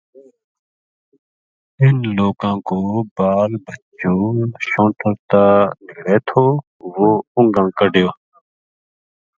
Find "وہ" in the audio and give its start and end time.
6.93-7.07